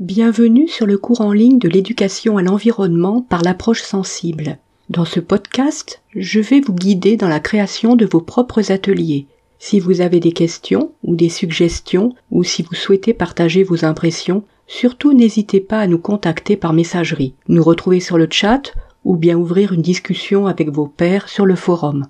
Bienvenue 0.00 0.66
sur 0.66 0.86
le 0.86 0.96
cours 0.96 1.20
en 1.20 1.30
ligne 1.30 1.58
de 1.58 1.68
l'éducation 1.68 2.38
à 2.38 2.42
l'environnement 2.42 3.20
par 3.20 3.42
l'approche 3.42 3.82
sensible. 3.82 4.56
Dans 4.88 5.04
ce 5.04 5.20
podcast, 5.20 6.00
je 6.16 6.40
vais 6.40 6.62
vous 6.62 6.72
guider 6.72 7.18
dans 7.18 7.28
la 7.28 7.38
création 7.38 7.96
de 7.96 8.06
vos 8.06 8.22
propres 8.22 8.72
ateliers. 8.72 9.26
Si 9.58 9.78
vous 9.78 10.00
avez 10.00 10.18
des 10.18 10.32
questions 10.32 10.92
ou 11.04 11.16
des 11.16 11.28
suggestions 11.28 12.14
ou 12.30 12.44
si 12.44 12.62
vous 12.62 12.74
souhaitez 12.74 13.12
partager 13.12 13.62
vos 13.62 13.84
impressions, 13.84 14.42
surtout 14.66 15.12
n'hésitez 15.12 15.60
pas 15.60 15.80
à 15.80 15.86
nous 15.86 15.98
contacter 15.98 16.56
par 16.56 16.72
messagerie, 16.72 17.34
nous 17.48 17.62
retrouver 17.62 18.00
sur 18.00 18.16
le 18.16 18.28
chat 18.30 18.72
ou 19.04 19.16
bien 19.16 19.36
ouvrir 19.36 19.74
une 19.74 19.82
discussion 19.82 20.46
avec 20.46 20.70
vos 20.70 20.86
pairs 20.86 21.28
sur 21.28 21.44
le 21.44 21.56
forum. 21.56 22.06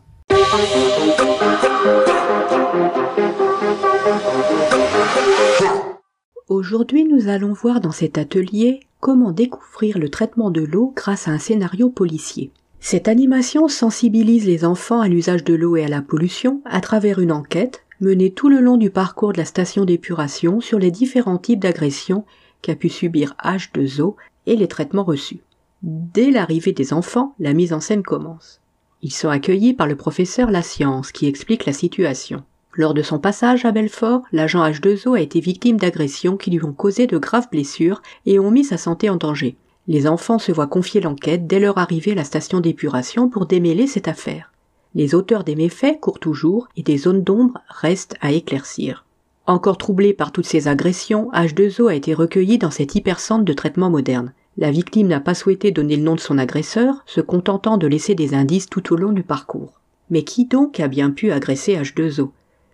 Aujourd'hui, 6.50 7.04
nous 7.04 7.28
allons 7.28 7.52
voir 7.52 7.80
dans 7.80 7.92
cet 7.92 8.18
atelier 8.18 8.80
comment 8.98 9.30
découvrir 9.30 10.00
le 10.00 10.08
traitement 10.08 10.50
de 10.50 10.62
l'eau 10.62 10.92
grâce 10.96 11.28
à 11.28 11.30
un 11.30 11.38
scénario 11.38 11.90
policier. 11.90 12.50
Cette 12.80 13.06
animation 13.06 13.68
sensibilise 13.68 14.46
les 14.46 14.64
enfants 14.64 15.00
à 15.00 15.06
l'usage 15.06 15.44
de 15.44 15.54
l'eau 15.54 15.76
et 15.76 15.84
à 15.84 15.88
la 15.88 16.02
pollution 16.02 16.60
à 16.64 16.80
travers 16.80 17.20
une 17.20 17.30
enquête 17.30 17.84
menée 18.00 18.32
tout 18.32 18.48
le 18.48 18.58
long 18.58 18.78
du 18.78 18.90
parcours 18.90 19.32
de 19.32 19.38
la 19.38 19.44
station 19.44 19.84
d'épuration 19.84 20.60
sur 20.60 20.80
les 20.80 20.90
différents 20.90 21.38
types 21.38 21.60
d'agressions 21.60 22.24
qu'a 22.62 22.74
pu 22.74 22.88
subir 22.88 23.36
H2O 23.44 24.16
et 24.46 24.56
les 24.56 24.66
traitements 24.66 25.04
reçus. 25.04 25.44
Dès 25.84 26.32
l'arrivée 26.32 26.72
des 26.72 26.92
enfants, 26.92 27.36
la 27.38 27.52
mise 27.52 27.72
en 27.72 27.78
scène 27.78 28.02
commence. 28.02 28.60
Ils 29.02 29.12
sont 29.12 29.28
accueillis 29.28 29.72
par 29.72 29.86
le 29.86 29.94
professeur 29.94 30.50
La 30.50 30.62
Science 30.62 31.12
qui 31.12 31.28
explique 31.28 31.64
la 31.64 31.72
situation. 31.72 32.42
Lors 32.72 32.94
de 32.94 33.02
son 33.02 33.18
passage 33.18 33.64
à 33.64 33.72
Belfort, 33.72 34.22
l'agent 34.30 34.64
H2O 34.64 35.16
a 35.16 35.20
été 35.20 35.40
victime 35.40 35.76
d'agressions 35.76 36.36
qui 36.36 36.50
lui 36.50 36.64
ont 36.64 36.72
causé 36.72 37.08
de 37.08 37.18
graves 37.18 37.48
blessures 37.50 38.00
et 38.26 38.38
ont 38.38 38.52
mis 38.52 38.62
sa 38.62 38.76
santé 38.76 39.10
en 39.10 39.16
danger. 39.16 39.56
Les 39.88 40.06
enfants 40.06 40.38
se 40.38 40.52
voient 40.52 40.68
confier 40.68 41.00
l'enquête 41.00 41.48
dès 41.48 41.58
leur 41.58 41.78
arrivée 41.78 42.12
à 42.12 42.14
la 42.14 42.24
station 42.24 42.60
d'épuration 42.60 43.28
pour 43.28 43.46
démêler 43.46 43.88
cette 43.88 44.06
affaire. 44.06 44.52
Les 44.94 45.16
auteurs 45.16 45.42
des 45.42 45.56
méfaits 45.56 45.98
courent 46.00 46.20
toujours 46.20 46.68
et 46.76 46.84
des 46.84 46.96
zones 46.96 47.24
d'ombre 47.24 47.60
restent 47.68 48.14
à 48.20 48.30
éclaircir. 48.30 49.04
Encore 49.46 49.78
troublé 49.78 50.12
par 50.12 50.30
toutes 50.30 50.46
ces 50.46 50.68
agressions, 50.68 51.28
H2O 51.32 51.88
a 51.88 51.94
été 51.96 52.14
recueilli 52.14 52.58
dans 52.58 52.70
cet 52.70 52.94
hypercentre 52.94 53.44
de 53.44 53.52
traitement 53.52 53.90
moderne. 53.90 54.32
La 54.58 54.70
victime 54.70 55.08
n'a 55.08 55.20
pas 55.20 55.34
souhaité 55.34 55.72
donner 55.72 55.96
le 55.96 56.04
nom 56.04 56.14
de 56.14 56.20
son 56.20 56.38
agresseur, 56.38 57.02
se 57.06 57.20
contentant 57.20 57.78
de 57.78 57.88
laisser 57.88 58.14
des 58.14 58.34
indices 58.34 58.68
tout 58.68 58.92
au 58.92 58.96
long 58.96 59.10
du 59.10 59.24
parcours. 59.24 59.80
Mais 60.08 60.22
qui 60.22 60.44
donc 60.44 60.78
a 60.78 60.86
bien 60.86 61.10
pu 61.10 61.32
agresser 61.32 61.76
H2O 61.76 62.30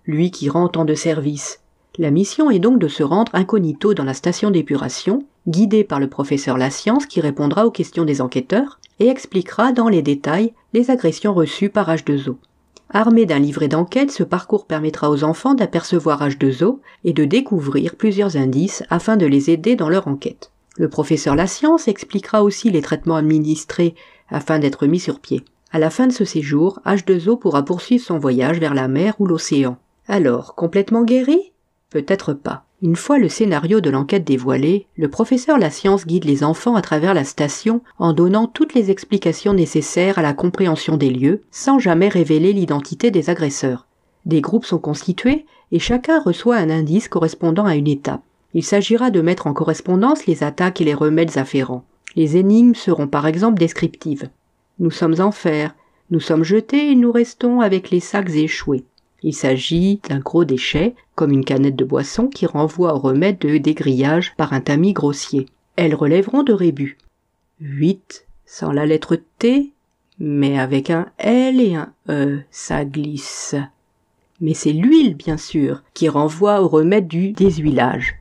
lui 0.07 0.31
qui 0.31 0.49
rend 0.49 0.69
tant 0.69 0.85
de 0.85 0.95
services. 0.95 1.61
La 1.99 2.11
mission 2.11 2.51
est 2.51 2.59
donc 2.59 2.79
de 2.79 2.89
se 2.89 3.03
rendre 3.03 3.35
incognito 3.35 3.95
dans 3.95 4.05
la 4.05 4.15
station 4.15 4.51
d'épuration, 4.51 5.25
guidé 5.49 5.83
par 5.83 5.99
le 5.99 6.09
professeur 6.09 6.59
La 6.59 6.71
Science 6.71 7.07
qui 7.07 7.21
répondra 7.21 7.67
aux 7.67 7.71
questions 7.71 8.05
des 8.05 8.21
enquêteurs 8.21 8.79
et 9.01 9.09
expliquera 9.09 9.73
dans 9.73 9.89
les 9.89 10.03
détails 10.03 10.53
les 10.73 10.91
agressions 10.91 11.35
reçues 11.35 11.71
par 11.71 11.89
H2O. 11.89 12.37
Armé 12.91 13.27
d'un 13.27 13.39
livret 13.39 13.69
d'enquête, 13.69 14.13
ce 14.13 14.23
parcours 14.23 14.67
permettra 14.67 15.11
aux 15.11 15.25
enfants 15.25 15.55
d'apercevoir 15.55 16.27
H2O 16.27 16.79
et 17.05 17.13
de 17.13 17.25
découvrir 17.25 17.97
plusieurs 17.97 18.37
indices 18.37 18.85
afin 18.91 19.17
de 19.17 19.27
les 19.27 19.51
aider 19.51 19.75
dans 19.75 19.89
leur 19.89 20.07
enquête. 20.07 20.53
Le 20.77 20.89
professeur 20.89 21.35
La 21.35 21.47
Science 21.47 21.89
expliquera 21.89 22.43
aussi 22.43 22.71
les 22.71 22.83
traitements 22.83 23.17
administrés 23.17 23.95
afin 24.29 24.59
d'être 24.59 24.87
mis 24.87 25.01
sur 25.01 25.21
pied. 25.21 25.43
À 25.73 25.79
la 25.79 25.91
fin 25.91 26.07
de 26.07 26.13
ce 26.13 26.25
séjour, 26.25 26.81
H2O 26.87 27.39
pourra 27.39 27.65
poursuivre 27.65 28.05
son 28.05 28.19
voyage 28.19 28.61
vers 28.61 28.75
la 28.75 28.87
mer 28.87 29.15
ou 29.19 29.27
l'océan. 29.27 29.79
Alors, 30.09 30.55
complètement 30.55 31.03
guéri? 31.03 31.53
Peut-être 31.91 32.33
pas. 32.33 32.65
Une 32.81 32.95
fois 32.95 33.19
le 33.19 33.29
scénario 33.29 33.81
de 33.81 33.91
l'enquête 33.91 34.23
dévoilé, 34.23 34.87
le 34.97 35.09
professeur 35.09 35.59
La 35.59 35.71
Science 35.71 36.07
guide 36.07 36.25
les 36.25 36.45
enfants 36.45 36.77
à 36.77 36.83
travers 36.83 37.15
la 37.15 37.25
station 37.25 37.81
en 37.99 38.13
donnant 38.13 38.47
toutes 38.47 38.75
les 38.75 38.91
explications 38.91 39.53
nécessaires 39.53 40.19
à 40.19 40.23
la 40.23 40.35
compréhension 40.35 40.97
des 40.97 41.11
lieux, 41.11 41.43
sans 41.51 41.79
jamais 41.79 42.09
révéler 42.09 42.53
l'identité 42.53 43.11
des 43.11 43.31
agresseurs. 43.31 43.87
Des 44.27 44.41
groupes 44.41 44.65
sont 44.65 44.79
constitués 44.79 45.47
et 45.73 45.79
chacun 45.79 46.21
reçoit 46.21 46.57
un 46.57 46.71
indice 46.71 47.09
correspondant 47.09 47.65
à 47.65 47.75
une 47.75 47.89
étape. 47.89 48.23
Il 48.55 48.63
s'agira 48.63 49.11
de 49.11 49.21
mettre 49.21 49.47
en 49.47 49.55
correspondance 49.55 50.27
les 50.27 50.45
attaques 50.45 50.81
et 50.81 50.85
les 50.85 50.95
remèdes 50.95 51.39
afférents. 51.39 51.85
Les 52.15 52.37
énigmes 52.37 52.75
seront 52.75 53.09
par 53.09 53.27
exemple 53.27 53.59
descriptives. 53.59 54.29
Nous 54.79 54.91
sommes 54.91 55.21
en 55.21 55.33
fer, 55.33 55.75
nous 56.11 56.21
sommes 56.21 56.45
jetés 56.45 56.93
et 56.93 56.95
nous 56.95 57.11
restons 57.11 57.61
avec 57.61 57.91
les 57.91 58.01
sacs 58.01 58.31
échoués. 58.31 58.85
Il 59.27 59.35
s'agit 59.35 59.99
d'un 60.09 60.21
gros 60.21 60.45
déchet, 60.45 60.95
comme 61.17 61.33
une 61.33 61.45
canette 61.45 61.75
de 61.75 61.85
boisson 61.85 62.29
qui 62.29 62.47
renvoie 62.47 62.95
au 62.95 63.01
remède 63.01 63.41
de 63.41 63.59
dégrillage 63.59 64.37
par 64.37 64.53
un 64.53 64.61
tamis 64.61 64.93
grossier. 64.93 65.47
Elles 65.75 65.97
relèveront 65.97 66.45
de 66.45 66.53
rébus. 66.53 66.97
Huit, 67.61 68.25
sans 68.45 68.71
la 68.71 68.87
lettre 68.87 69.19
T, 69.41 69.73
mais 70.21 70.61
avec 70.61 70.91
un 70.91 71.09
L 71.19 71.61
et 71.61 71.75
un 71.75 71.93
E, 72.09 72.39
ça 72.53 72.85
glisse. 72.85 73.57
Mais 74.41 74.55
c'est 74.55 74.73
l'huile, 74.73 75.17
bien 75.17 75.39
sûr, 75.39 75.83
qui 75.93 76.09
renvoie 76.09 76.63
au 76.63 76.69
remède 76.69 77.09
du 77.09 77.33
déshuilage. 77.33 78.15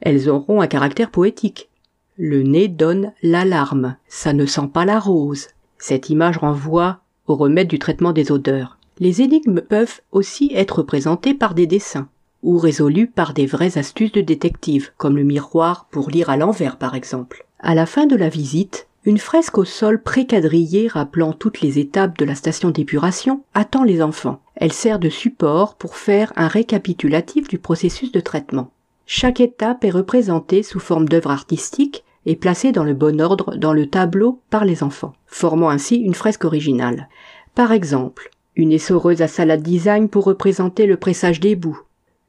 Elles 0.00 0.30
auront 0.30 0.62
un 0.62 0.68
caractère 0.68 1.10
poétique. 1.10 1.68
Le 2.16 2.42
nez 2.42 2.68
donne 2.68 3.12
l'alarme, 3.22 3.96
ça 4.08 4.32
ne 4.32 4.46
sent 4.46 4.70
pas 4.72 4.86
la 4.86 5.00
rose. 5.00 5.48
Cette 5.76 6.08
image 6.08 6.38
renvoie 6.38 7.00
au 7.26 7.34
remède 7.34 7.68
du 7.68 7.78
traitement 7.78 8.12
des 8.12 8.32
odeurs. 8.32 8.75
Les 8.98 9.20
énigmes 9.20 9.60
peuvent 9.60 10.00
aussi 10.10 10.50
être 10.54 10.82
présentées 10.82 11.34
par 11.34 11.54
des 11.54 11.66
dessins, 11.66 12.08
ou 12.42 12.58
résolues 12.58 13.08
par 13.08 13.34
des 13.34 13.46
vraies 13.46 13.76
astuces 13.76 14.12
de 14.12 14.22
détective, 14.22 14.90
comme 14.96 15.16
le 15.16 15.24
miroir 15.24 15.86
pour 15.90 16.10
lire 16.10 16.30
à 16.30 16.36
l'envers 16.36 16.76
par 16.76 16.94
exemple. 16.94 17.46
À 17.58 17.74
la 17.74 17.84
fin 17.84 18.06
de 18.06 18.16
la 18.16 18.28
visite, 18.28 18.86
une 19.04 19.18
fresque 19.18 19.58
au 19.58 19.64
sol 19.64 20.02
préquadrillée 20.02 20.88
rappelant 20.88 21.32
toutes 21.32 21.60
les 21.60 21.78
étapes 21.78 22.18
de 22.18 22.24
la 22.24 22.34
station 22.34 22.70
d'épuration 22.70 23.42
attend 23.54 23.84
les 23.84 24.02
enfants. 24.02 24.40
Elle 24.56 24.72
sert 24.72 24.98
de 24.98 25.10
support 25.10 25.76
pour 25.76 25.96
faire 25.96 26.32
un 26.34 26.48
récapitulatif 26.48 27.48
du 27.48 27.58
processus 27.58 28.10
de 28.10 28.20
traitement. 28.20 28.70
Chaque 29.06 29.40
étape 29.40 29.84
est 29.84 29.90
représentée 29.90 30.62
sous 30.64 30.80
forme 30.80 31.08
d'œuvre 31.08 31.30
artistique 31.30 32.02
et 32.24 32.34
placée 32.34 32.72
dans 32.72 32.82
le 32.82 32.94
bon 32.94 33.20
ordre 33.20 33.54
dans 33.56 33.72
le 33.72 33.86
tableau 33.86 34.40
par 34.50 34.64
les 34.64 34.82
enfants, 34.82 35.12
formant 35.26 35.70
ainsi 35.70 35.96
une 35.96 36.14
fresque 36.14 36.44
originale. 36.44 37.08
Par 37.54 37.70
exemple, 37.70 38.30
une 38.56 38.72
essoreuse 38.72 39.22
à 39.22 39.28
salade 39.28 39.62
design 39.62 40.08
pour 40.08 40.24
représenter 40.24 40.86
le 40.86 40.96
pressage 40.96 41.40
des 41.40 41.54
boues, 41.54 41.80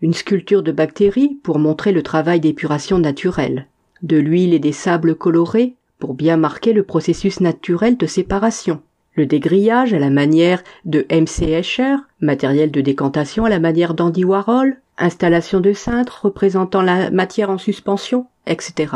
une 0.02 0.14
sculpture 0.14 0.62
de 0.62 0.72
bactéries 0.72 1.40
pour 1.42 1.58
montrer 1.58 1.92
le 1.92 2.04
travail 2.04 2.40
d'épuration 2.40 3.00
naturelle, 3.00 3.68
de 4.04 4.18
l'huile 4.18 4.54
et 4.54 4.60
des 4.60 4.74
sables 4.74 5.16
colorés 5.16 5.74
pour 6.00 6.14
bien 6.14 6.38
marquer 6.38 6.74
le 6.74 6.84
processus 6.84 7.40
naturel 7.40 7.98
de 7.98 8.06
séparation, 8.06 8.82
le 9.16 9.26
dégrillage 9.26 9.94
à 9.94 10.00
la 10.00 10.12
manière 10.12 10.64
de 10.86 11.06
M.C. 11.10 11.46
Escher, 11.46 11.96
matériel 12.22 12.70
de 12.70 12.82
décantation 12.82 13.46
à 13.46 13.50
la 13.50 13.60
manière 13.60 13.96
d'Andy 13.96 14.24
Warhol, 14.24 14.78
installation 15.00 15.60
de 15.60 15.74
cintre 15.74 16.26
représentant 16.26 16.84
la 16.84 17.10
matière 17.10 17.50
en 17.50 17.58
suspension, 17.58 18.28
etc. 18.46 18.94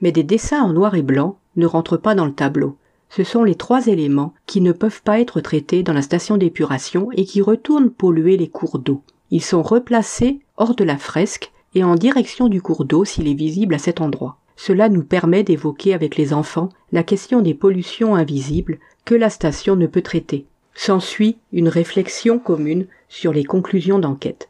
Mais 0.00 0.12
des 0.12 0.22
dessins 0.22 0.62
en 0.62 0.72
noir 0.72 0.94
et 0.94 1.02
blanc 1.02 1.36
ne 1.56 1.66
rentrent 1.66 1.98
pas 1.98 2.14
dans 2.14 2.24
le 2.24 2.32
tableau, 2.32 2.77
ce 3.10 3.24
sont 3.24 3.44
les 3.44 3.54
trois 3.54 3.86
éléments 3.86 4.34
qui 4.46 4.60
ne 4.60 4.72
peuvent 4.72 5.02
pas 5.02 5.20
être 5.20 5.40
traités 5.40 5.82
dans 5.82 5.92
la 5.92 6.02
station 6.02 6.36
d'épuration 6.36 7.08
et 7.12 7.24
qui 7.24 7.40
retournent 7.40 7.90
polluer 7.90 8.36
les 8.36 8.48
cours 8.48 8.78
d'eau. 8.78 9.02
Ils 9.30 9.42
sont 9.42 9.62
replacés 9.62 10.40
hors 10.56 10.74
de 10.74 10.84
la 10.84 10.98
fresque 10.98 11.52
et 11.74 11.84
en 11.84 11.94
direction 11.94 12.48
du 12.48 12.62
cours 12.62 12.84
d'eau 12.84 13.04
s'il 13.04 13.28
est 13.28 13.34
visible 13.34 13.74
à 13.74 13.78
cet 13.78 14.00
endroit. 14.00 14.38
Cela 14.56 14.88
nous 14.88 15.04
permet 15.04 15.44
d'évoquer 15.44 15.94
avec 15.94 16.16
les 16.16 16.32
enfants 16.32 16.70
la 16.92 17.02
question 17.02 17.40
des 17.40 17.54
pollutions 17.54 18.14
invisibles 18.14 18.78
que 19.04 19.14
la 19.14 19.30
station 19.30 19.76
ne 19.76 19.86
peut 19.86 20.02
traiter. 20.02 20.46
S'ensuit 20.74 21.38
une 21.52 21.68
réflexion 21.68 22.38
commune 22.38 22.86
sur 23.08 23.32
les 23.32 23.44
conclusions 23.44 23.98
d'enquête. 23.98 24.48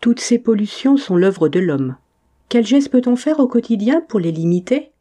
Toutes 0.00 0.20
ces 0.20 0.38
pollutions 0.38 0.96
sont 0.96 1.16
l'œuvre 1.16 1.48
de 1.48 1.60
l'homme. 1.60 1.96
Quel 2.48 2.64
geste 2.64 2.90
peut-on 2.90 3.16
faire 3.16 3.40
au 3.40 3.48
quotidien 3.48 4.00
pour 4.08 4.20
les 4.20 4.32
limiter? 4.32 4.92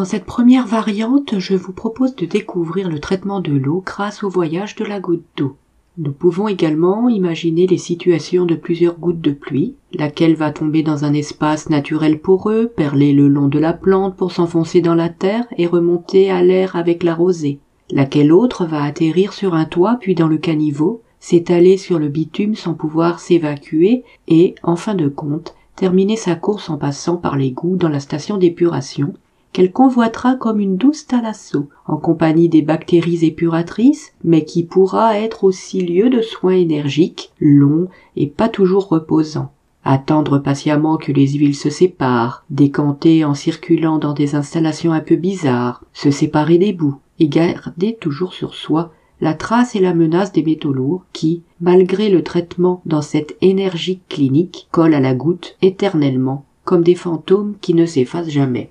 Dans 0.00 0.06
cette 0.06 0.24
première 0.24 0.66
variante, 0.66 1.38
je 1.38 1.54
vous 1.54 1.74
propose 1.74 2.16
de 2.16 2.24
découvrir 2.24 2.88
le 2.88 3.00
traitement 3.00 3.40
de 3.40 3.52
l'eau 3.52 3.82
grâce 3.84 4.24
au 4.24 4.30
voyage 4.30 4.74
de 4.76 4.86
la 4.86 4.98
goutte 4.98 5.26
d'eau. 5.36 5.56
Nous 5.98 6.12
pouvons 6.12 6.48
également 6.48 7.10
imaginer 7.10 7.66
les 7.66 7.76
situations 7.76 8.46
de 8.46 8.54
plusieurs 8.54 8.98
gouttes 8.98 9.20
de 9.20 9.32
pluie, 9.32 9.74
laquelle 9.92 10.36
va 10.36 10.52
tomber 10.52 10.82
dans 10.82 11.04
un 11.04 11.12
espace 11.12 11.68
naturel 11.68 12.18
poreux, 12.18 12.68
perler 12.68 13.12
le 13.12 13.28
long 13.28 13.48
de 13.48 13.58
la 13.58 13.74
plante 13.74 14.16
pour 14.16 14.32
s'enfoncer 14.32 14.80
dans 14.80 14.94
la 14.94 15.10
terre 15.10 15.44
et 15.58 15.66
remonter 15.66 16.30
à 16.30 16.42
l'air 16.42 16.76
avec 16.76 17.02
la 17.02 17.14
rosée, 17.14 17.58
laquelle 17.90 18.32
autre 18.32 18.64
va 18.64 18.82
atterrir 18.82 19.34
sur 19.34 19.52
un 19.52 19.66
toit 19.66 19.98
puis 20.00 20.14
dans 20.14 20.28
le 20.28 20.38
caniveau, 20.38 21.02
s'étaler 21.18 21.76
sur 21.76 21.98
le 21.98 22.08
bitume 22.08 22.54
sans 22.54 22.72
pouvoir 22.72 23.20
s'évacuer 23.20 24.04
et, 24.28 24.54
en 24.62 24.76
fin 24.76 24.94
de 24.94 25.08
compte, 25.08 25.54
terminer 25.76 26.16
sa 26.16 26.36
course 26.36 26.70
en 26.70 26.78
passant 26.78 27.18
par 27.18 27.36
l'égout 27.36 27.76
dans 27.76 27.90
la 27.90 28.00
station 28.00 28.38
d'épuration, 28.38 29.12
qu'elle 29.52 29.72
convoitera 29.72 30.36
comme 30.36 30.60
une 30.60 30.76
douce 30.76 31.06
thalasso, 31.06 31.68
en 31.86 31.96
compagnie 31.96 32.48
des 32.48 32.62
bactéries 32.62 33.24
épuratrices, 33.24 34.12
mais 34.22 34.44
qui 34.44 34.64
pourra 34.64 35.18
être 35.18 35.44
aussi 35.44 35.80
lieu 35.80 36.08
de 36.08 36.22
soins 36.22 36.56
énergiques, 36.56 37.32
longs 37.40 37.88
et 38.16 38.26
pas 38.26 38.48
toujours 38.48 38.88
reposants. 38.88 39.52
Attendre 39.84 40.38
patiemment 40.38 40.98
que 40.98 41.10
les 41.10 41.28
huiles 41.28 41.56
se 41.56 41.70
séparent, 41.70 42.44
décanter 42.50 43.24
en 43.24 43.34
circulant 43.34 43.98
dans 43.98 44.12
des 44.12 44.34
installations 44.34 44.92
un 44.92 45.00
peu 45.00 45.16
bizarres, 45.16 45.84
se 45.92 46.10
séparer 46.10 46.58
des 46.58 46.72
bouts, 46.72 46.98
et 47.18 47.28
garder 47.28 47.96
toujours 48.00 48.32
sur 48.32 48.54
soi 48.54 48.92
la 49.20 49.34
trace 49.34 49.76
et 49.76 49.80
la 49.80 49.94
menace 49.94 50.32
des 50.32 50.42
métaux 50.42 50.72
lourds 50.72 51.04
qui, 51.12 51.42
malgré 51.60 52.08
le 52.08 52.22
traitement 52.22 52.80
dans 52.86 53.02
cette 53.02 53.36
énergie 53.42 54.00
clinique, 54.08 54.68
collent 54.70 54.94
à 54.94 55.00
la 55.00 55.14
goutte 55.14 55.56
éternellement, 55.60 56.44
comme 56.64 56.82
des 56.82 56.94
fantômes 56.94 57.54
qui 57.60 57.74
ne 57.74 57.84
s'effacent 57.84 58.30
jamais. 58.30 58.70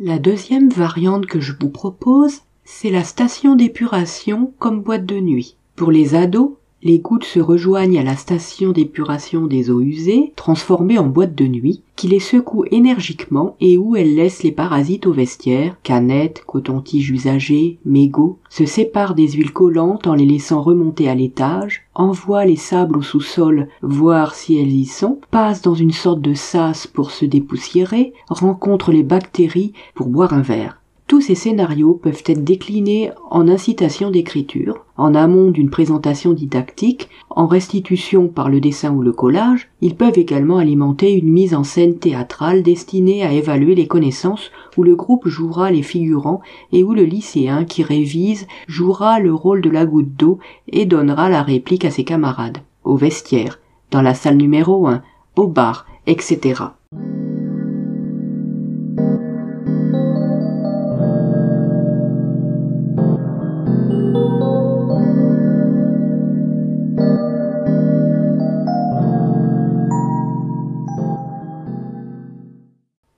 La 0.00 0.18
deuxième 0.18 0.68
variante 0.68 1.26
que 1.26 1.40
je 1.40 1.52
vous 1.58 1.70
propose, 1.70 2.40
c'est 2.64 2.90
la 2.90 3.04
station 3.04 3.54
d'épuration 3.54 4.52
comme 4.58 4.82
boîte 4.82 5.06
de 5.06 5.18
nuit. 5.20 5.56
Pour 5.76 5.90
les 5.90 6.14
ados, 6.14 6.58
les 6.84 6.98
gouttes 6.98 7.24
se 7.24 7.40
rejoignent 7.40 7.98
à 7.98 8.02
la 8.02 8.14
station 8.14 8.72
d'épuration 8.72 9.46
des 9.46 9.70
eaux 9.70 9.80
usées, 9.80 10.34
transformée 10.36 10.98
en 10.98 11.06
boîte 11.06 11.34
de 11.34 11.46
nuit, 11.46 11.80
qui 11.96 12.08
les 12.08 12.20
secoue 12.20 12.66
énergiquement 12.70 13.56
et 13.60 13.78
où 13.78 13.96
elles 13.96 14.14
laissent 14.14 14.42
les 14.42 14.52
parasites 14.52 15.06
au 15.06 15.12
vestiaire, 15.12 15.78
canettes, 15.82 16.44
coton-tiges 16.46 17.10
usagés, 17.10 17.78
mégots, 17.86 18.38
se 18.50 18.66
séparent 18.66 19.14
des 19.14 19.28
huiles 19.28 19.52
collantes 19.52 20.06
en 20.06 20.14
les 20.14 20.26
laissant 20.26 20.60
remonter 20.60 21.08
à 21.08 21.14
l'étage, 21.14 21.86
envoient 21.94 22.44
les 22.44 22.56
sables 22.56 22.98
au 22.98 23.02
sous-sol 23.02 23.68
voir 23.80 24.34
si 24.34 24.58
elles 24.58 24.72
y 24.72 24.84
sont, 24.84 25.18
passent 25.30 25.62
dans 25.62 25.74
une 25.74 25.92
sorte 25.92 26.20
de 26.20 26.34
sas 26.34 26.86
pour 26.86 27.12
se 27.12 27.24
dépoussiérer, 27.24 28.12
rencontrent 28.28 28.92
les 28.92 29.02
bactéries 29.02 29.72
pour 29.94 30.08
boire 30.08 30.34
un 30.34 30.42
verre. 30.42 30.82
Tous 31.06 31.22
ces 31.22 31.34
scénarios 31.34 31.94
peuvent 31.94 32.22
être 32.26 32.44
déclinés 32.44 33.10
en 33.30 33.48
incitation 33.48 34.10
d'écriture, 34.10 34.83
en 34.96 35.14
amont 35.14 35.50
d'une 35.50 35.70
présentation 35.70 36.32
didactique, 36.32 37.08
en 37.30 37.46
restitution 37.46 38.28
par 38.28 38.48
le 38.48 38.60
dessin 38.60 38.92
ou 38.92 39.02
le 39.02 39.12
collage, 39.12 39.68
ils 39.80 39.96
peuvent 39.96 40.18
également 40.18 40.58
alimenter 40.58 41.12
une 41.12 41.30
mise 41.30 41.54
en 41.54 41.64
scène 41.64 41.98
théâtrale 41.98 42.62
destinée 42.62 43.24
à 43.24 43.32
évaluer 43.32 43.74
les 43.74 43.86
connaissances 43.86 44.50
où 44.76 44.82
le 44.82 44.94
groupe 44.94 45.26
jouera 45.26 45.70
les 45.70 45.82
figurants 45.82 46.40
et 46.72 46.84
où 46.84 46.94
le 46.94 47.04
lycéen 47.04 47.64
qui 47.64 47.82
révise 47.82 48.46
jouera 48.68 49.18
le 49.18 49.34
rôle 49.34 49.60
de 49.60 49.70
la 49.70 49.86
goutte 49.86 50.14
d'eau 50.16 50.38
et 50.68 50.86
donnera 50.86 51.28
la 51.28 51.42
réplique 51.42 51.84
à 51.84 51.90
ses 51.90 52.04
camarades, 52.04 52.58
au 52.84 52.96
vestiaire, 52.96 53.58
dans 53.90 54.02
la 54.02 54.14
salle 54.14 54.36
numéro 54.36 54.86
1, 54.86 55.02
au 55.36 55.48
bar, 55.48 55.86
etc. 56.06 56.62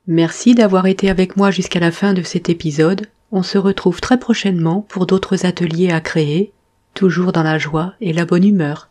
Merci 0.09 0.55
d'avoir 0.55 0.87
été 0.87 1.11
avec 1.11 1.37
moi 1.37 1.51
jusqu'à 1.51 1.81
la 1.81 1.91
fin 1.91 2.13
de 2.13 2.23
cet 2.23 2.49
épisode. 2.49 3.07
On 3.33 3.43
se 3.43 3.59
retrouve 3.59 4.01
très 4.01 4.21
prochainement 4.21 4.83
pour 4.83 5.05
d'autres 5.07 5.47
ateliers 5.47 5.91
à 5.91 6.01
créer, 6.01 6.53
toujours 6.95 7.33
dans 7.33 7.43
la 7.43 7.59
joie 7.59 7.95
et 8.01 8.13
la 8.13 8.25
bonne 8.25 8.45
humeur. 8.45 8.85